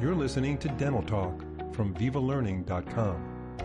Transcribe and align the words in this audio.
You're 0.00 0.14
listening 0.14 0.56
to 0.60 0.68
Dental 0.68 1.02
Talk 1.02 1.42
from 1.74 1.94
VivaLearning.com. 1.94 3.56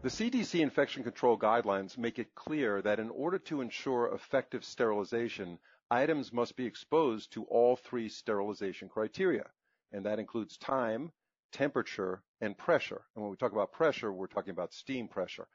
The 0.00 0.08
CDC 0.08 0.60
infection 0.60 1.04
control 1.04 1.38
guidelines 1.38 1.98
make 1.98 2.18
it 2.18 2.34
clear 2.34 2.80
that 2.80 2.98
in 2.98 3.10
order 3.10 3.38
to 3.40 3.60
ensure 3.60 4.14
effective 4.14 4.64
sterilization, 4.64 5.58
items 5.90 6.32
must 6.32 6.56
be 6.56 6.64
exposed 6.64 7.34
to 7.34 7.44
all 7.44 7.76
three 7.76 8.08
sterilization 8.08 8.88
criteria, 8.88 9.44
and 9.92 10.06
that 10.06 10.18
includes 10.18 10.56
time, 10.56 11.12
temperature, 11.52 12.22
and 12.40 12.56
pressure. 12.56 13.02
And 13.14 13.22
when 13.22 13.30
we 13.30 13.36
talk 13.36 13.52
about 13.52 13.72
pressure, 13.72 14.10
we're 14.10 14.26
talking 14.26 14.52
about 14.52 14.72
steam 14.72 15.06
pressure. 15.06 15.48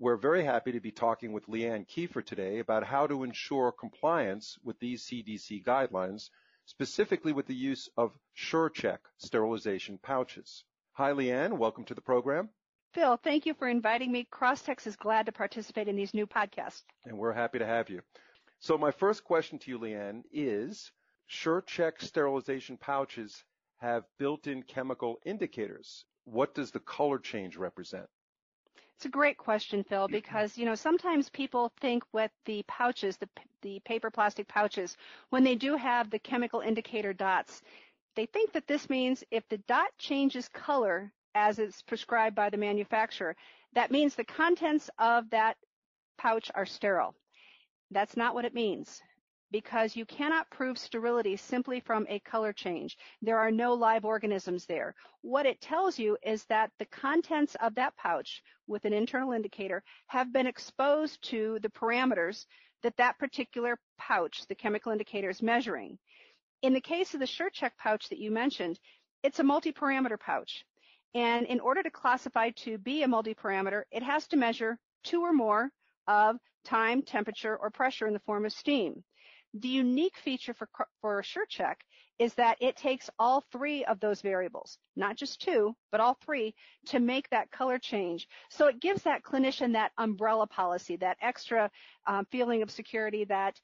We're 0.00 0.16
very 0.16 0.42
happy 0.42 0.72
to 0.72 0.80
be 0.80 0.90
talking 0.90 1.30
with 1.30 1.46
Leanne 1.46 1.86
Kiefer 1.86 2.26
today 2.26 2.58
about 2.58 2.82
how 2.82 3.06
to 3.06 3.22
ensure 3.22 3.70
compliance 3.70 4.58
with 4.64 4.80
these 4.80 5.04
CDC 5.06 5.62
guidelines, 5.62 6.30
specifically 6.68 7.32
with 7.32 7.46
the 7.46 7.54
use 7.54 7.88
of 7.96 8.12
SureCheck 8.36 8.98
sterilization 9.16 9.98
pouches. 9.98 10.64
Hi, 10.92 11.12
Leanne. 11.12 11.56
Welcome 11.56 11.84
to 11.86 11.94
the 11.94 12.02
program. 12.02 12.50
Phil, 12.92 13.16
thank 13.16 13.46
you 13.46 13.54
for 13.54 13.66
inviting 13.66 14.12
me. 14.12 14.28
Crosstex 14.30 14.86
is 14.86 14.94
glad 14.94 15.24
to 15.26 15.32
participate 15.32 15.88
in 15.88 15.96
these 15.96 16.12
new 16.12 16.26
podcasts. 16.26 16.82
And 17.06 17.16
we're 17.16 17.32
happy 17.32 17.58
to 17.58 17.66
have 17.66 17.88
you. 17.88 18.02
So 18.58 18.76
my 18.76 18.90
first 18.90 19.24
question 19.24 19.58
to 19.60 19.70
you, 19.70 19.78
Leanne, 19.78 20.24
is 20.30 20.92
SureCheck 21.30 22.02
sterilization 22.02 22.76
pouches 22.76 23.44
have 23.78 24.04
built-in 24.18 24.62
chemical 24.62 25.20
indicators. 25.24 26.04
What 26.24 26.54
does 26.54 26.70
the 26.70 26.80
color 26.80 27.18
change 27.18 27.56
represent? 27.56 28.08
It's 28.98 29.06
a 29.06 29.10
great 29.10 29.38
question, 29.38 29.84
Phil, 29.84 30.06
mm-hmm. 30.06 30.12
because 30.12 30.58
you 30.58 30.64
know 30.64 30.74
sometimes 30.74 31.28
people 31.28 31.70
think 31.80 32.02
with 32.12 32.32
the 32.46 32.64
pouches, 32.66 33.16
the 33.16 33.28
the 33.62 33.78
paper 33.84 34.10
plastic 34.10 34.48
pouches, 34.48 34.96
when 35.30 35.44
they 35.44 35.54
do 35.54 35.76
have 35.76 36.10
the 36.10 36.18
chemical 36.18 36.62
indicator 36.62 37.12
dots, 37.12 37.62
they 38.16 38.26
think 38.26 38.50
that 38.52 38.66
this 38.66 38.90
means 38.90 39.22
if 39.30 39.48
the 39.48 39.58
dot 39.68 39.90
changes 39.98 40.48
color 40.48 41.12
as 41.36 41.60
it's 41.60 41.80
prescribed 41.80 42.34
by 42.34 42.50
the 42.50 42.56
manufacturer, 42.56 43.36
that 43.72 43.92
means 43.92 44.16
the 44.16 44.24
contents 44.24 44.90
of 44.98 45.30
that 45.30 45.56
pouch 46.18 46.50
are 46.56 46.66
sterile. 46.66 47.14
That's 47.92 48.16
not 48.16 48.34
what 48.34 48.46
it 48.46 48.52
means 48.52 49.00
because 49.50 49.96
you 49.96 50.04
cannot 50.04 50.50
prove 50.50 50.78
sterility 50.78 51.36
simply 51.36 51.80
from 51.80 52.06
a 52.08 52.18
color 52.20 52.52
change. 52.52 52.96
There 53.22 53.38
are 53.38 53.50
no 53.50 53.74
live 53.74 54.04
organisms 54.04 54.66
there. 54.66 54.94
What 55.22 55.46
it 55.46 55.60
tells 55.60 55.98
you 55.98 56.16
is 56.22 56.44
that 56.44 56.70
the 56.78 56.86
contents 56.86 57.56
of 57.60 57.74
that 57.76 57.96
pouch 57.96 58.42
with 58.66 58.84
an 58.84 58.92
internal 58.92 59.32
indicator 59.32 59.82
have 60.08 60.32
been 60.32 60.46
exposed 60.46 61.22
to 61.30 61.58
the 61.62 61.70
parameters 61.70 62.44
that 62.82 62.96
that 62.96 63.18
particular 63.18 63.78
pouch, 63.98 64.46
the 64.48 64.54
chemical 64.54 64.92
indicator, 64.92 65.30
is 65.30 65.42
measuring. 65.42 65.98
In 66.62 66.72
the 66.72 66.80
case 66.80 67.14
of 67.14 67.20
the 67.20 67.26
SureCheck 67.26 67.72
pouch 67.78 68.08
that 68.08 68.18
you 68.18 68.30
mentioned, 68.30 68.78
it's 69.22 69.38
a 69.38 69.44
multi-parameter 69.44 70.18
pouch. 70.18 70.64
And 71.14 71.46
in 71.46 71.60
order 71.60 71.82
to 71.82 71.90
classify 71.90 72.50
to 72.50 72.78
be 72.78 73.02
a 73.02 73.08
multi-parameter, 73.08 73.82
it 73.90 74.02
has 74.02 74.26
to 74.28 74.36
measure 74.36 74.78
two 75.04 75.22
or 75.22 75.32
more 75.32 75.70
of 76.06 76.36
time, 76.64 77.02
temperature, 77.02 77.56
or 77.56 77.70
pressure 77.70 78.06
in 78.06 78.12
the 78.12 78.20
form 78.20 78.44
of 78.44 78.52
steam. 78.52 79.02
The 79.54 79.68
unique 79.68 80.16
feature 80.16 80.54
for, 80.54 80.68
for 81.00 81.22
SureCheck 81.22 81.76
is 82.18 82.34
that 82.34 82.58
it 82.60 82.76
takes 82.76 83.08
all 83.18 83.44
three 83.52 83.84
of 83.84 84.00
those 84.00 84.20
variables, 84.20 84.78
not 84.96 85.16
just 85.16 85.40
two, 85.40 85.74
but 85.90 86.00
all 86.00 86.18
three, 86.24 86.54
to 86.86 86.98
make 86.98 87.28
that 87.30 87.50
color 87.50 87.78
change. 87.78 88.26
So 88.50 88.66
it 88.66 88.80
gives 88.80 89.02
that 89.02 89.22
clinician 89.22 89.72
that 89.72 89.92
umbrella 89.98 90.46
policy, 90.46 90.96
that 90.96 91.16
extra 91.22 91.70
um, 92.06 92.26
feeling 92.30 92.62
of 92.62 92.70
security 92.70 93.24
that 93.26 93.58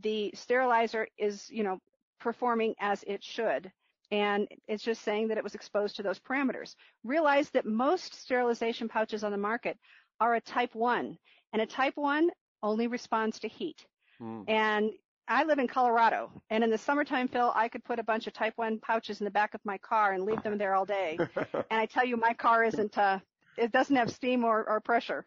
the 0.00 0.32
sterilizer 0.34 1.06
is, 1.18 1.48
you 1.50 1.62
know, 1.62 1.78
performing 2.18 2.74
as 2.80 3.04
it 3.06 3.22
should. 3.22 3.70
And 4.10 4.48
it's 4.66 4.82
just 4.82 5.02
saying 5.02 5.28
that 5.28 5.38
it 5.38 5.44
was 5.44 5.54
exposed 5.54 5.96
to 5.96 6.02
those 6.02 6.18
parameters. 6.18 6.74
Realize 7.04 7.50
that 7.50 7.66
most 7.66 8.14
sterilization 8.14 8.88
pouches 8.88 9.22
on 9.22 9.32
the 9.32 9.38
market 9.38 9.78
are 10.18 10.34
a 10.34 10.40
type 10.40 10.74
1, 10.74 11.18
and 11.52 11.62
a 11.62 11.66
type 11.66 11.96
1 11.96 12.30
only 12.62 12.86
responds 12.86 13.38
to 13.40 13.48
heat. 13.48 13.84
Mm. 14.20 14.48
And 14.48 14.90
I 15.28 15.44
live 15.44 15.58
in 15.58 15.68
Colorado, 15.68 16.30
and 16.48 16.64
in 16.64 16.70
the 16.70 16.78
summertime, 16.78 17.28
Phil, 17.28 17.52
I 17.54 17.68
could 17.68 17.84
put 17.84 17.98
a 17.98 18.02
bunch 18.02 18.26
of 18.26 18.32
Type 18.32 18.54
1 18.56 18.78
pouches 18.78 19.20
in 19.20 19.26
the 19.26 19.30
back 19.30 19.52
of 19.52 19.60
my 19.62 19.76
car 19.76 20.12
and 20.12 20.24
leave 20.24 20.42
them 20.42 20.56
there 20.56 20.74
all 20.74 20.86
day. 20.86 21.18
and 21.36 21.64
I 21.70 21.84
tell 21.84 22.04
you, 22.04 22.16
my 22.16 22.32
car 22.32 22.64
isn't, 22.64 22.96
uh, 22.96 23.18
it 23.58 23.70
doesn't 23.70 23.94
have 23.94 24.10
steam 24.10 24.42
or, 24.42 24.66
or 24.66 24.80
pressure. 24.80 25.26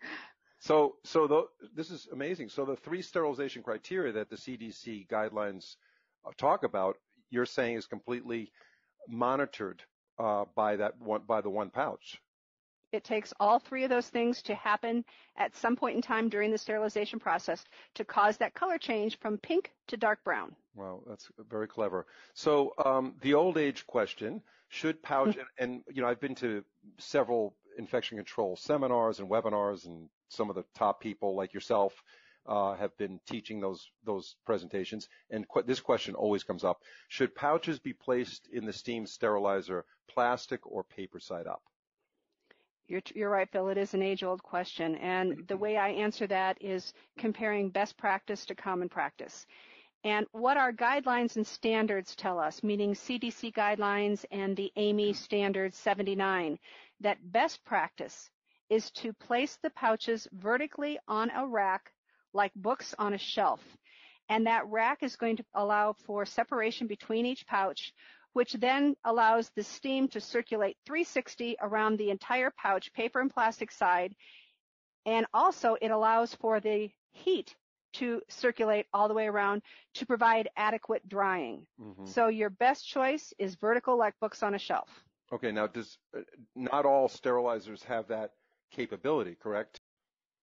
So, 0.59 0.95
so 1.03 1.28
the, 1.28 1.44
this 1.75 1.91
is 1.91 2.07
amazing. 2.12 2.50
So 2.50 2.66
the 2.66 2.75
three 2.75 3.03
sterilization 3.03 3.62
criteria 3.62 4.12
that 4.13 4.29
the 4.29 4.35
CDC 4.35 5.07
guidelines 5.07 5.75
uh, 6.25 6.31
talk 6.38 6.63
about, 6.63 6.97
you're 7.29 7.45
saying 7.45 7.75
is 7.75 7.85
completely 7.85 8.51
monitored 9.07 9.83
uh, 10.18 10.45
by 10.56 10.78
that 10.78 11.00
one, 11.00 11.22
by 11.28 11.41
the 11.41 11.50
one 11.50 11.69
pouch. 11.69 12.19
It 12.91 13.03
takes 13.06 13.34
all 13.40 13.59
three 13.59 13.85
of 13.85 13.90
those 13.90 14.09
things 14.09 14.41
to 14.44 14.56
happen 14.56 15.06
at 15.38 15.56
some 15.56 15.78
point 15.78 15.96
in 15.96 16.02
time 16.02 16.28
during 16.28 16.52
the 16.52 16.57
sterilization 16.57 17.19
process 17.19 17.63
to 17.96 18.03
cause 18.03 18.38
that 18.38 18.53
color 18.53 18.78
change 18.78 19.18
from 19.19 19.38
pink 19.38 19.72
to 19.88 19.97
dark 19.97 20.24
brown. 20.25 20.56
Wow, 20.75 21.01
that's 21.07 21.30
very 21.50 21.68
clever. 21.68 22.06
So 22.34 22.74
um, 22.84 23.16
the 23.22 23.34
old 23.34 23.57
age 23.57 23.88
question: 23.88 24.41
Should 24.68 25.01
pouch 25.01 25.38
and, 25.38 25.47
and 25.57 25.84
you 25.94 26.01
know 26.01 26.07
I've 26.09 26.19
been 26.19 26.35
to 26.35 26.63
several 26.97 27.56
infection 27.78 28.18
control 28.18 28.57
seminars 28.57 29.19
and 29.19 29.30
webinars, 29.30 29.85
and 29.85 30.09
some 30.28 30.50
of 30.50 30.56
the 30.56 30.66
top 30.75 31.00
people 31.00 31.35
like 31.35 31.53
yourself 31.53 32.03
uh, 32.46 32.75
have 32.75 32.96
been 32.97 33.22
teaching 33.25 33.62
those 33.62 33.90
those 34.03 34.35
presentations. 34.46 35.07
And 35.30 35.47
qu- 35.47 35.63
this 35.63 35.80
question 35.80 36.16
always 36.16 36.44
comes 36.44 36.66
up: 36.66 36.81
Should 37.07 37.35
pouches 37.35 37.80
be 37.80 37.94
placed 37.94 38.50
in 38.51 38.66
the 38.66 38.74
steam 38.74 39.06
sterilizer, 39.06 39.85
plastic 40.09 40.66
or 40.66 40.84
paper 40.84 41.19
side 41.19 41.47
up? 41.47 41.62
You're, 42.91 43.02
you're 43.16 43.29
right, 43.29 43.47
Phil. 43.50 43.69
It 43.69 43.78
is 43.78 43.94
an 43.94 44.03
age-old 44.03 44.44
question. 44.44 44.96
And 44.96 45.47
the 45.47 45.56
way 45.56 45.78
I 45.78 45.91
answer 45.91 46.28
that 46.28 46.57
is 46.59 46.91
comparing 47.18 47.69
best 47.69 47.96
practice 47.96 48.46
to 48.47 48.56
common 48.56 48.90
practice. 48.90 49.46
And 50.03 50.28
what 50.34 50.57
our 50.57 50.74
guidelines 50.74 51.38
and 51.38 51.47
standards 51.47 52.18
tell 52.18 52.38
us, 52.38 52.63
meaning 52.63 52.94
CDC 52.94 53.53
guidelines 53.53 54.25
and 54.30 54.57
the 54.57 54.74
AAMI 54.75 55.12
mm-hmm. 55.12 55.13
standard 55.13 55.74
79, 55.74 56.59
that 57.00 57.31
best 57.31 57.63
practice 57.63 58.30
is 58.69 58.91
to 58.91 59.13
place 59.13 59.57
the 59.63 59.69
pouches 59.69 60.28
vertically 60.34 61.00
on 61.07 61.30
a 61.30 61.47
rack 61.47 61.94
like 62.34 62.51
books 62.56 62.94
on 63.00 63.13
a 63.13 63.18
shelf. 63.18 63.62
And 64.28 64.46
that 64.47 64.68
rack 64.68 65.01
is 65.01 65.16
going 65.16 65.38
to 65.38 65.46
allow 65.53 65.94
for 65.94 66.25
separation 66.25 66.88
between 66.88 67.25
each 67.25 67.47
pouch 67.47 67.94
which 68.34 68.53
then 68.53 68.96
allows 69.03 69.50
the 69.56 69.64
steam 69.64 70.08
to 70.09 70.22
circulate 70.22 70.78
360 70.86 71.58
around 71.62 71.97
the 71.97 72.09
entire 72.09 72.52
pouch, 72.52 72.92
paper 72.94 73.19
and 73.19 73.34
plastic 73.34 73.72
side. 73.72 74.16
And 75.06 75.25
also 75.34 75.78
it 75.81 75.92
allows 75.92 76.36
for 76.36 76.59
the 76.59 76.90
heat 77.12 77.56
to 77.94 78.22
circulate 78.30 78.86
all 78.94 79.08
the 79.08 79.14
way 79.14 79.28
around 79.28 79.62
to 79.96 80.06
provide 80.06 80.50
adequate 80.56 81.08
drying. 81.09 81.66
Mm-hmm. 81.80 82.06
So 82.06 82.28
your 82.28 82.50
best 82.50 82.88
choice 82.88 83.34
is 83.38 83.56
vertical 83.56 83.97
like 83.97 84.14
books 84.22 84.44
on 84.44 84.56
a 84.56 84.59
shelf. 84.59 84.90
Okay, 85.34 85.52
now 85.52 85.68
does 85.68 85.98
uh, 86.16 86.22
not 86.56 86.86
all 86.86 87.08
sterilizers 87.08 87.84
have 87.84 88.08
that 88.09 88.31
capability, 88.72 89.36
correct? 89.42 89.80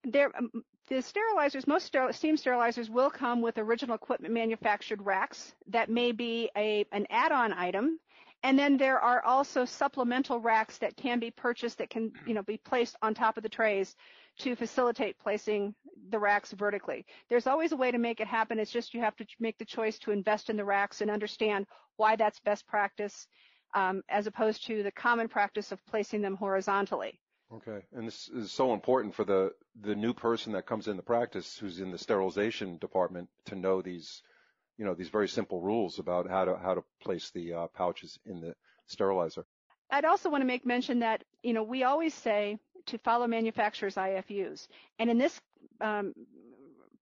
There, 0.03 0.31
um, 0.37 0.49
the 0.87 0.95
sterilizers, 0.95 1.67
most 1.67 1.85
steam 1.85 2.35
sterilizers 2.35 2.89
will 2.89 3.09
come 3.09 3.41
with 3.41 3.57
original 3.57 3.95
equipment 3.95 4.33
manufactured 4.33 5.01
racks 5.05 5.53
that 5.67 5.89
may 5.89 6.11
be 6.11 6.49
a, 6.55 6.85
an 6.91 7.05
add-on 7.09 7.53
item. 7.53 7.99
And 8.41 8.57
then 8.57 8.77
there 8.77 8.99
are 8.99 9.23
also 9.25 9.65
supplemental 9.65 10.39
racks 10.39 10.77
that 10.77 10.95
can 10.95 11.19
be 11.19 11.29
purchased 11.29 11.79
that 11.79 11.89
can, 11.89 12.13
you 12.25 12.33
know, 12.33 12.43
be 12.43 12.57
placed 12.57 12.95
on 13.01 13.13
top 13.13 13.35
of 13.35 13.43
the 13.43 13.49
trays 13.49 13.95
to 14.39 14.55
facilitate 14.55 15.19
placing 15.19 15.75
the 16.09 16.19
racks 16.19 16.53
vertically. 16.53 17.05
There's 17.29 17.47
always 17.47 17.73
a 17.73 17.77
way 17.77 17.91
to 17.91 17.97
make 17.97 18.21
it 18.21 18.27
happen. 18.27 18.57
It's 18.57 18.71
just 18.71 18.93
you 18.93 19.01
have 19.01 19.17
to 19.17 19.25
make 19.39 19.57
the 19.57 19.65
choice 19.65 19.99
to 19.99 20.11
invest 20.11 20.49
in 20.49 20.55
the 20.55 20.63
racks 20.63 21.01
and 21.01 21.11
understand 21.11 21.65
why 21.97 22.15
that's 22.15 22.39
best 22.39 22.65
practice 22.65 23.27
um, 23.75 24.01
as 24.07 24.25
opposed 24.25 24.65
to 24.67 24.83
the 24.83 24.91
common 24.91 25.27
practice 25.27 25.73
of 25.73 25.85
placing 25.85 26.21
them 26.21 26.35
horizontally. 26.35 27.19
Okay. 27.51 27.79
And 27.93 28.07
this 28.07 28.29
is 28.29 28.51
so 28.51 28.73
important 28.73 29.15
for 29.15 29.23
the, 29.25 29.53
the 29.81 29.95
new 29.95 30.13
person 30.13 30.53
that 30.53 30.67
comes 30.67 30.87
in 30.87 30.97
the 30.97 31.03
practice 31.03 31.57
who's 31.57 31.79
in 31.79 31.91
the 31.91 31.97
sterilization 31.97 32.77
department 32.77 33.27
to 33.45 33.55
know 33.55 33.81
these, 33.81 34.21
you 34.77 34.85
know, 34.85 34.93
these 34.93 35.09
very 35.09 35.27
simple 35.27 35.59
rules 35.59 35.97
about 35.97 36.29
how 36.29 36.45
to, 36.45 36.55
how 36.57 36.75
to 36.75 36.83
place 37.01 37.31
the 37.31 37.53
uh, 37.53 37.67
pouches 37.67 38.19
in 38.25 38.39
the 38.39 38.53
sterilizer. 38.85 39.45
I'd 39.89 40.05
also 40.05 40.29
want 40.29 40.41
to 40.41 40.45
make 40.47 40.65
mention 40.65 40.99
that, 40.99 41.23
you 41.41 41.53
know, 41.53 41.63
we 41.63 41.83
always 41.83 42.13
say 42.13 42.59
to 42.85 42.99
follow 42.99 43.25
manufacturers' 43.25 43.95
IFUs. 43.95 44.67
And 44.99 45.09
in 45.09 45.17
this 45.17 45.41
um, 45.81 46.13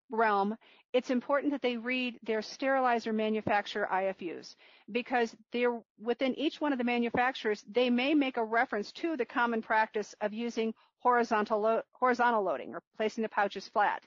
realm, 0.10 0.58
it's 0.94 1.10
important 1.10 1.52
that 1.52 1.62
they 1.62 1.78
read 1.78 2.20
their 2.24 2.42
sterilizer 2.42 3.14
manufacturer 3.14 3.88
IFUs 3.92 4.56
because 4.92 5.36
they're 5.52 5.80
within 6.00 6.34
each 6.36 6.62
one 6.62 6.72
of 6.72 6.78
the 6.78 6.84
manufacturers, 6.84 7.64
they 7.70 7.90
may 7.90 8.14
make 8.14 8.38
a 8.38 8.44
reference 8.44 8.92
to 8.94 9.18
the 9.18 9.26
common 9.26 9.62
practice 9.62 10.16
of 10.22 10.34
using 10.34 10.74
horizontal, 11.00 11.60
lo- 11.60 11.82
horizontal 11.92 12.44
loading 12.44 12.74
or 12.74 12.82
placing 12.96 13.22
the 13.22 13.30
pouches 13.30 13.68
flat. 13.68 14.04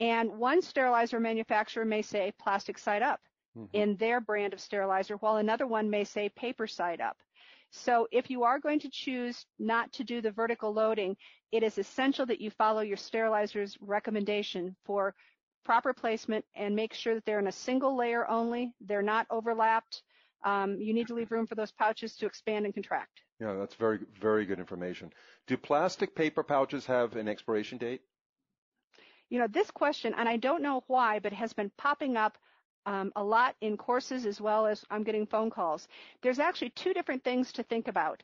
And 0.00 0.30
one 0.38 0.62
sterilizer 0.62 1.20
manufacturer 1.20 1.84
may 1.84 2.02
say 2.02 2.32
plastic 2.38 2.78
side 2.78 3.02
up. 3.02 3.20
mm-hmm. 3.56 3.76
in 3.76 3.96
their 3.96 4.20
brand 4.20 4.52
of 4.52 4.60
sterilizer, 4.60 5.16
while 5.16 5.36
another 5.36 5.66
one 5.66 5.88
may 5.90 6.04
say 6.04 6.28
paper 6.28 6.66
side 6.66 7.00
up. 7.00 7.16
So 7.70 8.06
if 8.10 8.30
you 8.30 8.44
are 8.44 8.58
going 8.58 8.80
to 8.80 8.90
choose 8.90 9.44
not 9.58 9.92
to 9.94 10.04
do 10.04 10.20
the 10.20 10.30
vertical 10.30 10.72
loading, 10.72 11.16
it 11.52 11.62
is 11.62 11.78
essential 11.78 12.26
that 12.26 12.40
you 12.40 12.50
follow 12.50 12.80
your 12.80 12.96
sterilizer's 12.96 13.76
recommendation 13.80 14.76
for 14.84 15.14
proper 15.64 15.92
placement 15.92 16.44
and 16.54 16.76
make 16.76 16.94
sure 16.94 17.14
that 17.14 17.24
they're 17.24 17.40
in 17.40 17.48
a 17.48 17.52
single 17.52 17.96
layer 17.96 18.28
only. 18.28 18.72
They're 18.80 19.02
not 19.02 19.26
overlapped. 19.30 20.02
Um, 20.44 20.76
you 20.80 20.94
need 20.94 21.08
to 21.08 21.14
leave 21.14 21.32
room 21.32 21.46
for 21.46 21.56
those 21.56 21.72
pouches 21.72 22.16
to 22.16 22.26
expand 22.26 22.64
and 22.64 22.74
contract. 22.74 23.20
Yeah, 23.40 23.54
that's 23.54 23.74
very, 23.74 23.98
very 24.20 24.46
good 24.46 24.60
information. 24.60 25.12
Do 25.46 25.56
plastic 25.56 26.14
paper 26.14 26.42
pouches 26.42 26.86
have 26.86 27.16
an 27.16 27.28
expiration 27.28 27.78
date? 27.78 28.02
You 29.28 29.40
know, 29.40 29.48
this 29.48 29.70
question, 29.70 30.14
and 30.16 30.28
I 30.28 30.36
don't 30.36 30.62
know 30.62 30.84
why, 30.86 31.18
but 31.18 31.32
has 31.32 31.52
been 31.52 31.72
popping 31.76 32.16
up 32.16 32.38
um, 32.86 33.12
a 33.16 33.22
lot 33.22 33.54
in 33.60 33.76
courses 33.76 34.24
as 34.24 34.40
well 34.40 34.66
as 34.66 34.84
I'm 34.90 35.02
getting 35.02 35.26
phone 35.26 35.50
calls. 35.50 35.88
There's 36.22 36.38
actually 36.38 36.70
two 36.70 36.94
different 36.94 37.22
things 37.24 37.52
to 37.52 37.62
think 37.64 37.88
about. 37.88 38.22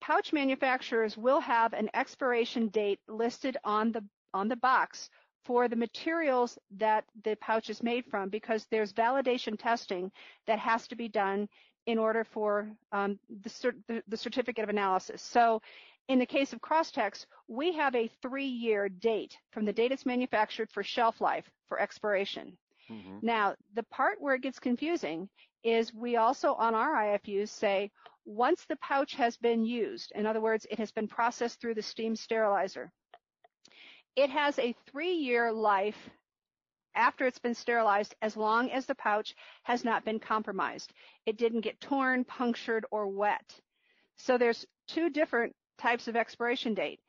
Pouch 0.00 0.32
manufacturers 0.32 1.16
will 1.16 1.40
have 1.40 1.72
an 1.72 1.88
expiration 1.94 2.68
date 2.68 3.00
listed 3.08 3.56
on 3.64 3.92
the 3.92 4.04
on 4.32 4.48
the 4.48 4.56
box 4.56 5.10
for 5.44 5.68
the 5.68 5.76
materials 5.76 6.58
that 6.76 7.04
the 7.24 7.36
pouch 7.36 7.70
is 7.70 7.82
made 7.82 8.04
from 8.06 8.28
because 8.28 8.66
there's 8.70 8.92
validation 8.92 9.58
testing 9.58 10.12
that 10.46 10.58
has 10.58 10.86
to 10.86 10.94
be 10.94 11.08
done 11.08 11.48
in 11.86 11.98
order 11.98 12.24
for 12.24 12.70
um, 12.92 13.18
the, 13.42 13.74
the, 13.88 14.02
the, 14.06 14.16
certificate 14.16 14.62
of 14.62 14.68
analysis. 14.68 15.22
So 15.22 15.60
in 16.08 16.18
the 16.18 16.26
case 16.26 16.52
of 16.52 16.60
Crosstex, 16.60 17.24
we 17.48 17.72
have 17.72 17.94
a 17.94 18.10
three-year 18.22 18.88
date 18.88 19.36
from 19.50 19.64
the 19.64 19.72
date 19.72 19.92
it's 19.92 20.06
manufactured 20.06 20.70
for 20.70 20.82
shelf 20.82 21.20
life 21.20 21.50
for 21.68 21.80
expiration. 21.80 22.56
Mm-hmm. 22.90 23.18
Now, 23.22 23.54
the 23.74 23.84
part 23.84 24.20
where 24.20 24.34
it 24.34 24.42
gets 24.42 24.58
confusing 24.58 25.28
is 25.62 25.94
we 25.94 26.16
also 26.16 26.54
on 26.54 26.74
our 26.74 26.94
IFUs 26.94 27.48
say 27.48 27.90
once 28.24 28.64
the 28.68 28.76
pouch 28.76 29.14
has 29.14 29.36
been 29.36 29.64
used, 29.64 30.12
in 30.14 30.26
other 30.26 30.40
words, 30.40 30.66
it 30.70 30.78
has 30.78 30.90
been 30.90 31.08
processed 31.08 31.60
through 31.60 31.74
the 31.74 31.82
steam 31.82 32.14
sterilizer, 32.14 32.90
it 34.16 34.30
has 34.30 34.58
a 34.58 34.74
three-year 34.90 35.52
life 35.52 36.10
after 36.94 37.26
it's 37.26 37.38
been 37.38 37.54
sterilized 37.54 38.14
as 38.20 38.36
long 38.36 38.70
as 38.70 38.86
the 38.86 38.94
pouch 38.96 39.34
has 39.62 39.84
not 39.84 40.04
been 40.04 40.18
compromised. 40.18 40.92
It 41.26 41.38
didn't 41.38 41.60
get 41.60 41.80
torn, 41.80 42.24
punctured, 42.24 42.84
or 42.90 43.06
wet. 43.06 43.60
So 44.16 44.36
there's 44.36 44.66
two 44.88 45.08
different 45.08 45.54
types 45.78 46.08
of 46.08 46.16
expiration 46.16 46.74
date. 46.74 47.00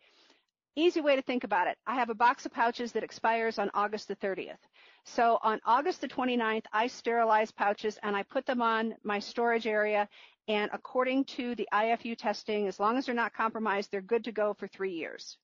Easy 0.76 1.02
way 1.02 1.18
to 1.18 1.22
think 1.22 1.44
about 1.44 1.68
it. 1.68 1.78
I 1.86 1.96
have 1.96 2.10
a 2.10 2.16
box 2.16 2.46
of 2.46 2.54
pouches 2.54 2.94
that 2.94 3.04
expires 3.04 3.60
on 3.60 3.70
August 3.74 4.08
the 4.08 4.16
30th. 4.16 4.58
So 5.04 5.38
on 5.44 5.60
August 5.66 6.00
the 6.00 6.08
29th, 6.08 6.66
I 6.72 6.88
sterilize 6.88 7.52
pouches 7.52 8.00
and 8.04 8.16
I 8.16 8.24
put 8.24 8.46
them 8.46 8.62
on 8.62 8.96
my 9.04 9.20
storage 9.20 9.68
area. 9.68 10.08
And 10.48 10.72
according 10.74 11.26
to 11.26 11.56
the 11.56 11.68
IFU 11.74 12.18
testing, 12.18 12.68
as 12.68 12.80
long 12.80 12.98
as 12.98 13.06
they're 13.06 13.16
not 13.16 13.34
compromised, 13.34 13.92
they're 13.92 14.02
good 14.02 14.24
to 14.24 14.32
go 14.32 14.54
for 14.54 14.68
three 14.68 14.94
years. 14.94 15.38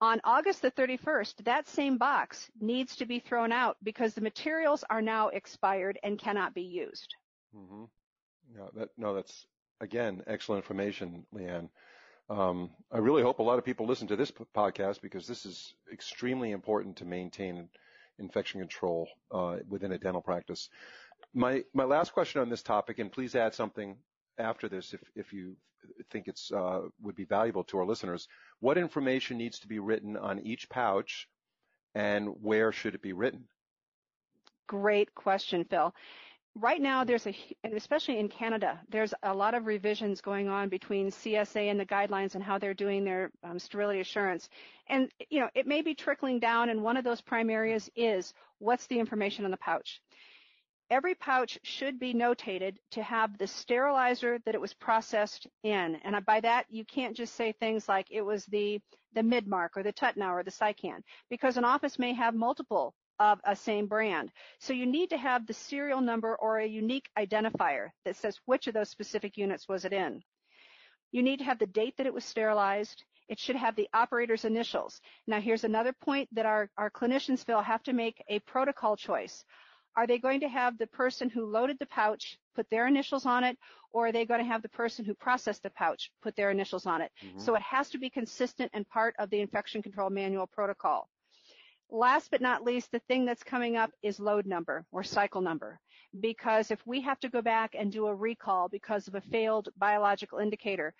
On 0.00 0.20
August 0.24 0.62
the 0.62 0.70
31st, 0.72 1.44
that 1.44 1.68
same 1.68 1.98
box 1.98 2.50
needs 2.58 2.96
to 2.96 3.06
be 3.06 3.20
thrown 3.20 3.52
out 3.52 3.76
because 3.82 4.14
the 4.14 4.20
materials 4.22 4.82
are 4.88 5.02
now 5.02 5.28
expired 5.28 5.98
and 6.02 6.18
cannot 6.18 6.54
be 6.54 6.62
used. 6.62 7.14
Mm-hmm. 7.54 7.84
Yeah, 8.56 8.66
that, 8.74 8.88
no, 8.96 9.14
that's 9.14 9.46
again 9.80 10.22
excellent 10.26 10.64
information, 10.64 11.26
Leanne. 11.34 11.68
Um, 12.30 12.70
I 12.92 12.98
really 12.98 13.22
hope 13.22 13.40
a 13.40 13.42
lot 13.42 13.58
of 13.58 13.64
people 13.64 13.86
listen 13.86 14.06
to 14.08 14.16
this 14.16 14.30
podcast 14.30 15.00
because 15.00 15.26
this 15.26 15.44
is 15.44 15.74
extremely 15.92 16.52
important 16.52 16.96
to 16.98 17.04
maintain 17.04 17.68
infection 18.20 18.60
control 18.60 19.08
uh, 19.32 19.56
within 19.68 19.92
a 19.92 19.98
dental 19.98 20.22
practice. 20.22 20.68
My 21.34 21.64
my 21.74 21.84
last 21.84 22.12
question 22.12 22.40
on 22.40 22.48
this 22.48 22.62
topic, 22.62 23.00
and 23.00 23.10
please 23.10 23.34
add 23.34 23.52
something 23.54 23.96
after 24.38 24.68
this 24.68 24.94
if 24.94 25.00
if 25.16 25.32
you 25.32 25.56
think 26.10 26.28
it's 26.28 26.52
uh, 26.52 26.82
would 27.02 27.16
be 27.16 27.24
valuable 27.24 27.64
to 27.64 27.78
our 27.78 27.84
listeners. 27.84 28.28
What 28.60 28.78
information 28.78 29.36
needs 29.36 29.58
to 29.60 29.68
be 29.68 29.80
written 29.80 30.16
on 30.16 30.38
each 30.40 30.68
pouch, 30.68 31.28
and 31.96 32.28
where 32.40 32.70
should 32.70 32.94
it 32.94 33.02
be 33.02 33.12
written? 33.12 33.48
Great 34.68 35.12
question, 35.16 35.64
Phil. 35.64 35.92
Right 36.56 36.80
now, 36.80 37.04
there's 37.04 37.26
a, 37.26 37.36
and 37.62 37.74
especially 37.74 38.18
in 38.18 38.28
Canada, 38.28 38.80
there's 38.90 39.14
a 39.22 39.32
lot 39.32 39.54
of 39.54 39.66
revisions 39.66 40.20
going 40.20 40.48
on 40.48 40.68
between 40.68 41.10
CSA 41.10 41.70
and 41.70 41.78
the 41.78 41.86
guidelines 41.86 42.34
and 42.34 42.42
how 42.42 42.58
they're 42.58 42.74
doing 42.74 43.04
their 43.04 43.30
um, 43.44 43.58
sterility 43.58 44.00
assurance. 44.00 44.48
And, 44.88 45.10
you 45.30 45.40
know, 45.40 45.48
it 45.54 45.66
may 45.66 45.80
be 45.80 45.94
trickling 45.94 46.40
down, 46.40 46.68
and 46.68 46.82
one 46.82 46.96
of 46.96 47.04
those 47.04 47.20
prime 47.20 47.50
areas 47.50 47.88
is 47.94 48.34
what's 48.58 48.86
the 48.88 48.98
information 48.98 49.44
on 49.44 49.52
the 49.52 49.56
pouch 49.56 50.00
every 50.90 51.14
pouch 51.14 51.58
should 51.62 51.98
be 51.98 52.12
notated 52.12 52.76
to 52.90 53.02
have 53.02 53.38
the 53.38 53.46
sterilizer 53.46 54.38
that 54.44 54.54
it 54.54 54.60
was 54.60 54.74
processed 54.74 55.46
in. 55.62 55.96
And 56.04 56.16
by 56.26 56.40
that, 56.40 56.66
you 56.68 56.84
can't 56.84 57.16
just 57.16 57.34
say 57.36 57.52
things 57.52 57.88
like 57.88 58.08
it 58.10 58.22
was 58.22 58.44
the, 58.46 58.80
the 59.14 59.22
Midmark 59.22 59.70
or 59.76 59.82
the 59.82 59.92
Tuttnauer 59.92 60.40
or 60.40 60.42
the 60.42 60.50
SciCan, 60.50 61.02
because 61.30 61.56
an 61.56 61.64
office 61.64 61.98
may 61.98 62.12
have 62.12 62.34
multiple 62.34 62.94
of 63.20 63.38
a 63.44 63.54
same 63.54 63.86
brand. 63.86 64.32
So 64.58 64.72
you 64.72 64.86
need 64.86 65.10
to 65.10 65.18
have 65.18 65.46
the 65.46 65.52
serial 65.52 66.00
number 66.00 66.34
or 66.36 66.58
a 66.58 66.66
unique 66.66 67.08
identifier 67.16 67.90
that 68.04 68.16
says 68.16 68.40
which 68.46 68.66
of 68.66 68.74
those 68.74 68.88
specific 68.88 69.36
units 69.36 69.68
was 69.68 69.84
it 69.84 69.92
in. 69.92 70.22
You 71.12 71.22
need 71.22 71.38
to 71.38 71.44
have 71.44 71.58
the 71.58 71.66
date 71.66 71.94
that 71.98 72.06
it 72.06 72.14
was 72.14 72.24
sterilized. 72.24 73.04
It 73.28 73.38
should 73.38 73.56
have 73.56 73.76
the 73.76 73.88
operator's 73.92 74.44
initials. 74.44 75.00
Now 75.26 75.40
here's 75.40 75.64
another 75.64 75.92
point 75.92 76.28
that 76.32 76.46
our, 76.46 76.70
our 76.78 76.90
clinicians 76.90 77.44
feel 77.44 77.60
have 77.60 77.82
to 77.84 77.92
make 77.92 78.24
a 78.28 78.40
protocol 78.40 78.96
choice. 78.96 79.44
Are 79.96 80.06
they 80.06 80.18
going 80.18 80.40
to 80.40 80.48
have 80.48 80.78
the 80.78 80.86
person 80.86 81.28
who 81.28 81.46
loaded 81.46 81.78
the 81.78 81.86
pouch 81.86 82.38
put 82.54 82.70
their 82.70 82.86
initials 82.86 83.26
on 83.26 83.44
it, 83.44 83.58
or 83.92 84.06
are 84.06 84.12
they 84.12 84.24
going 84.24 84.40
to 84.40 84.46
have 84.46 84.62
the 84.62 84.68
person 84.68 85.04
who 85.04 85.14
processed 85.14 85.62
the 85.62 85.70
pouch 85.70 86.10
put 86.22 86.36
their 86.36 86.50
initials 86.50 86.86
on 86.86 87.02
it? 87.02 87.10
Mm-hmm. 87.24 87.40
So 87.40 87.54
it 87.54 87.62
has 87.62 87.90
to 87.90 87.98
be 87.98 88.08
consistent 88.08 88.70
and 88.72 88.88
part 88.88 89.14
of 89.18 89.30
the 89.30 89.40
infection 89.40 89.82
control 89.82 90.08
manual 90.08 90.46
protocol. 90.46 91.08
Last 91.90 92.30
but 92.30 92.40
not 92.40 92.64
least, 92.64 92.92
the 92.92 93.00
thing 93.00 93.24
that's 93.24 93.42
coming 93.42 93.76
up 93.76 93.90
is 94.02 94.20
load 94.20 94.46
number 94.46 94.84
or 94.92 95.02
cycle 95.02 95.40
number. 95.40 95.80
Because 96.20 96.70
if 96.70 96.84
we 96.86 97.00
have 97.02 97.20
to 97.20 97.28
go 97.28 97.42
back 97.42 97.74
and 97.78 97.90
do 97.90 98.06
a 98.06 98.14
recall 98.14 98.68
because 98.68 99.08
of 99.08 99.14
a 99.14 99.20
failed 99.20 99.68
biological 99.76 100.38
indicator, 100.38 100.94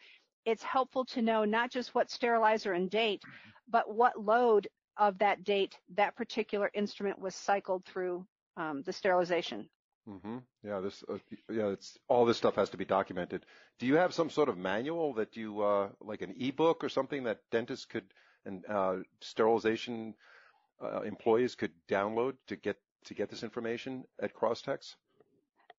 it's 0.44 0.62
helpful 0.62 1.04
to 1.06 1.22
know 1.22 1.44
not 1.44 1.70
just 1.70 1.94
what 1.94 2.10
sterilizer 2.10 2.72
and 2.72 2.90
date, 2.90 3.22
but 3.68 3.94
what 3.94 4.20
load 4.20 4.68
of 4.96 5.18
that 5.18 5.44
date 5.44 5.78
that 5.96 6.16
particular 6.16 6.70
instrument 6.74 7.18
was 7.18 7.34
cycled 7.34 7.84
through 7.84 8.26
um, 8.56 8.82
the 8.82 8.92
sterilization. 8.92 9.68
Mm-hmm. 10.08 10.38
Yeah, 10.64 10.80
this 10.80 11.04
uh, 11.08 11.18
yeah, 11.50 11.68
it's 11.68 11.98
all 12.08 12.24
this 12.24 12.36
stuff 12.36 12.56
has 12.56 12.70
to 12.70 12.76
be 12.76 12.84
documented. 12.84 13.46
Do 13.78 13.86
you 13.86 13.96
have 13.96 14.14
some 14.14 14.30
sort 14.30 14.48
of 14.48 14.58
manual 14.58 15.14
that 15.14 15.36
you 15.36 15.60
uh, 15.62 15.88
like 16.00 16.22
an 16.22 16.34
ebook 16.38 16.82
or 16.82 16.88
something 16.88 17.24
that 17.24 17.40
dentists 17.50 17.84
could 17.84 18.04
and 18.44 18.64
uh, 18.68 18.96
sterilization 19.20 20.14
uh, 20.82 21.02
employees 21.02 21.54
could 21.54 21.72
download 21.88 22.34
to 22.46 22.56
get 22.56 22.76
to 23.04 23.14
get 23.14 23.30
this 23.30 23.42
information 23.42 24.04
at 24.20 24.34
Crosstex? 24.34 24.94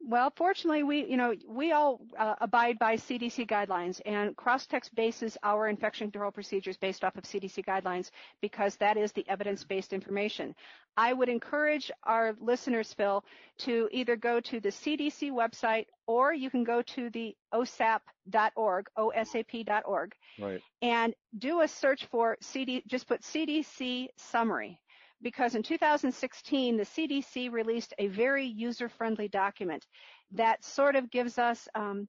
Well, 0.03 0.33
fortunately, 0.35 0.81
we, 0.81 1.05
you 1.05 1.15
know, 1.15 1.35
we 1.47 1.73
all 1.73 2.01
uh, 2.17 2.33
abide 2.41 2.79
by 2.79 2.95
CDC 2.95 3.47
guidelines, 3.47 4.01
and 4.03 4.35
Crosstex 4.35 4.93
bases 4.93 5.37
our 5.43 5.67
infection 5.67 6.09
control 6.09 6.31
procedures 6.31 6.75
based 6.75 7.03
off 7.03 7.15
of 7.17 7.23
CDC 7.23 7.63
guidelines 7.63 8.09
because 8.41 8.75
that 8.77 8.97
is 8.97 9.11
the 9.11 9.23
evidence-based 9.29 9.93
information. 9.93 10.55
I 10.97 11.13
would 11.13 11.29
encourage 11.29 11.91
our 12.03 12.35
listeners, 12.39 12.93
Phil, 12.93 13.23
to 13.59 13.87
either 13.91 14.15
go 14.15 14.39
to 14.39 14.59
the 14.59 14.69
CDC 14.69 15.31
website 15.31 15.85
or 16.07 16.33
you 16.33 16.49
can 16.49 16.63
go 16.63 16.81
to 16.81 17.11
the 17.11 17.35
osap.org, 17.53 18.87
osap.org, 18.97 20.15
right. 20.39 20.61
and 20.81 21.13
do 21.37 21.61
a 21.61 21.67
search 21.67 22.05
for 22.05 22.37
CD. 22.41 22.83
Just 22.87 23.07
put 23.07 23.21
CDC 23.21 24.07
summary 24.17 24.79
because 25.21 25.55
in 25.55 25.63
2016, 25.63 26.77
the 26.77 26.83
CDC 26.83 27.51
released 27.51 27.93
a 27.97 28.07
very 28.07 28.45
user-friendly 28.45 29.27
document 29.27 29.85
that 30.31 30.63
sort 30.63 30.95
of 30.95 31.11
gives 31.11 31.37
us 31.37 31.67
um, 31.75 32.07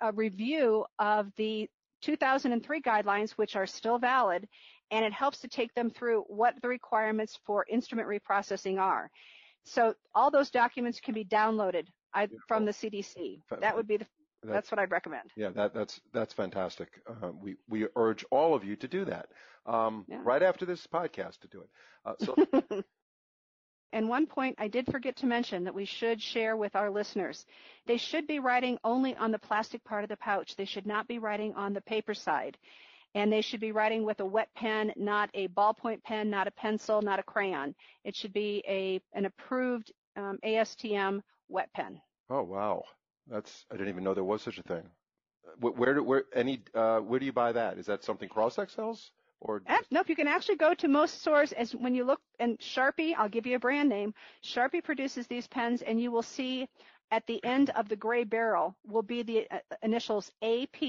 a 0.00 0.12
review 0.12 0.84
of 0.98 1.30
the 1.36 1.68
2003 2.02 2.80
guidelines, 2.82 3.32
which 3.32 3.56
are 3.56 3.66
still 3.66 3.98
valid, 3.98 4.48
and 4.90 5.04
it 5.04 5.12
helps 5.12 5.40
to 5.40 5.48
take 5.48 5.74
them 5.74 5.90
through 5.90 6.22
what 6.28 6.54
the 6.62 6.68
requirements 6.68 7.38
for 7.44 7.66
instrument 7.68 8.08
reprocessing 8.08 8.78
are. 8.78 9.10
So 9.64 9.94
all 10.14 10.30
those 10.30 10.50
documents 10.50 11.00
can 11.00 11.14
be 11.14 11.24
downloaded 11.24 11.86
from 12.46 12.64
the 12.64 12.72
CDC. 12.72 13.40
That 13.60 13.76
would 13.76 13.86
be 13.86 13.98
the 13.98 14.06
that's, 14.42 14.54
that's, 14.54 14.70
what 14.70 14.78
I'd 14.78 14.90
recommend. 14.90 15.30
Yeah, 15.36 15.50
that, 15.50 15.74
that's 15.74 16.00
that's 16.12 16.32
fantastic. 16.32 16.88
Uh, 17.08 17.30
we 17.32 17.56
we 17.68 17.86
urge 17.96 18.24
all 18.30 18.54
of 18.54 18.64
you 18.64 18.76
to 18.76 18.88
do 18.88 19.04
that 19.04 19.28
um, 19.66 20.04
yeah. 20.08 20.20
right 20.22 20.42
after 20.42 20.64
this 20.64 20.86
podcast 20.86 21.40
to 21.40 21.48
do 21.48 21.62
it. 21.62 21.70
Uh, 22.04 22.14
so. 22.18 22.82
and 23.92 24.08
one 24.08 24.26
point 24.26 24.54
I 24.58 24.68
did 24.68 24.86
forget 24.90 25.16
to 25.16 25.26
mention 25.26 25.64
that 25.64 25.74
we 25.74 25.84
should 25.84 26.22
share 26.22 26.56
with 26.56 26.76
our 26.76 26.90
listeners: 26.90 27.46
they 27.86 27.96
should 27.96 28.26
be 28.26 28.38
writing 28.38 28.78
only 28.84 29.16
on 29.16 29.32
the 29.32 29.38
plastic 29.38 29.82
part 29.84 30.04
of 30.04 30.08
the 30.08 30.16
pouch. 30.16 30.54
They 30.56 30.64
should 30.64 30.86
not 30.86 31.08
be 31.08 31.18
writing 31.18 31.54
on 31.54 31.72
the 31.72 31.80
paper 31.80 32.14
side, 32.14 32.56
and 33.14 33.32
they 33.32 33.40
should 33.40 33.60
be 33.60 33.72
writing 33.72 34.04
with 34.04 34.20
a 34.20 34.26
wet 34.26 34.48
pen, 34.54 34.92
not 34.96 35.30
a 35.34 35.48
ballpoint 35.48 36.02
pen, 36.04 36.30
not 36.30 36.46
a 36.46 36.52
pencil, 36.52 37.02
not 37.02 37.18
a 37.18 37.24
crayon. 37.24 37.74
It 38.04 38.14
should 38.14 38.32
be 38.32 38.62
a 38.68 39.00
an 39.14 39.26
approved 39.26 39.92
um, 40.16 40.38
ASTM 40.44 41.22
wet 41.48 41.72
pen. 41.74 42.00
Oh 42.30 42.42
wow, 42.42 42.84
that's 43.30 43.66
I 43.70 43.74
didn't 43.74 43.88
even 43.88 44.04
know 44.04 44.14
there 44.14 44.24
was 44.24 44.42
such 44.42 44.58
a 44.58 44.62
thing. 44.62 44.82
Where, 45.60 45.72
where, 45.72 46.02
where 46.02 46.24
any 46.34 46.60
uh, 46.74 46.98
where 46.98 47.18
do 47.18 47.26
you 47.26 47.32
buy 47.32 47.52
that? 47.52 47.78
Is 47.78 47.86
that 47.86 48.04
something 48.04 48.28
Crosstex 48.28 48.74
sells? 48.74 49.10
Or 49.40 49.62
eh, 49.66 49.78
nope, 49.90 50.08
you 50.08 50.16
can 50.16 50.26
actually 50.26 50.56
go 50.56 50.74
to 50.74 50.88
most 50.88 51.20
stores 51.20 51.52
as 51.52 51.72
when 51.74 51.94
you 51.94 52.04
look 52.04 52.20
and 52.40 52.58
Sharpie, 52.58 53.14
I'll 53.16 53.28
give 53.28 53.46
you 53.46 53.56
a 53.56 53.60
brand 53.60 53.88
name. 53.88 54.12
Sharpie 54.42 54.82
produces 54.82 55.26
these 55.26 55.46
pens 55.46 55.82
and 55.82 56.00
you 56.00 56.10
will 56.10 56.22
see 56.22 56.68
at 57.10 57.26
the 57.26 57.42
end 57.44 57.70
of 57.70 57.88
the 57.88 57.96
gray 57.96 58.24
barrel 58.24 58.74
will 58.84 59.02
be 59.02 59.22
the 59.22 59.46
uh, 59.50 59.58
initials 59.82 60.32
AP 60.42 60.82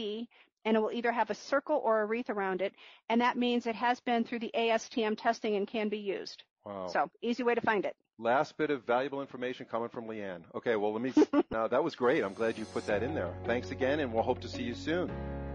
and 0.65 0.75
it 0.75 0.79
will 0.79 0.91
either 0.91 1.12
have 1.12 1.29
a 1.29 1.36
circle 1.36 1.79
or 1.84 2.01
a 2.01 2.05
wreath 2.05 2.29
around 2.29 2.62
it 2.62 2.74
and 3.10 3.22
that 3.22 3.38
means 3.38 3.67
it 3.67 3.75
has 3.75 4.00
been 4.00 4.24
through 4.24 4.39
the 4.39 4.51
ASTM 4.55 5.15
testing 5.17 5.55
and 5.55 5.67
can 5.67 5.88
be 5.88 6.00
used. 6.00 6.43
Wow. 6.65 6.88
So 6.88 7.12
easy 7.22 7.43
way 7.43 7.53
to 7.53 7.62
find 7.62 7.86
it. 7.86 7.96
Last 8.22 8.58
bit 8.58 8.70
of 8.70 8.84
valuable 8.84 9.22
information 9.22 9.66
coming 9.66 9.88
from 9.88 10.06
Leanne. 10.06 10.42
Okay, 10.54 10.76
well 10.76 10.92
let 10.92 11.02
me, 11.02 11.14
now 11.52 11.70
that 11.70 11.82
was 11.82 11.96
great. 11.96 12.22
I'm 12.22 12.34
glad 12.34 12.58
you 12.58 12.66
put 12.66 12.86
that 12.88 13.02
in 13.02 13.16
there. 13.16 13.34
Thanks 13.46 13.72
again 13.72 14.02
and 14.02 14.14
we'll 14.14 14.24
hope 14.24 14.42
to 14.42 14.50
see 14.50 14.64
you 14.64 14.74
soon. 14.74 15.10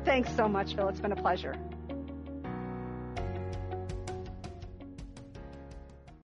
Thanks 0.07 0.35
so 0.35 0.49
much, 0.49 0.75
Phil. 0.75 0.89
It's 0.89 0.99
been 0.99 1.13
a 1.13 1.17
pleasure. 1.17 1.55